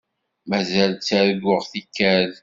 Mazal 0.49 0.91
ttarguɣ-k 0.95 1.65
tikkal. 1.71 2.31